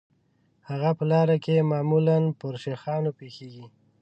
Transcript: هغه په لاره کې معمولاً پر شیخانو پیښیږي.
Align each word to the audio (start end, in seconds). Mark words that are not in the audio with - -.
هغه 0.69 0.89
په 0.97 1.03
لاره 1.11 1.35
کې 1.43 1.67
معمولاً 1.71 2.17
پر 2.39 2.53
شیخانو 2.63 3.11
پیښیږي. 3.19 3.65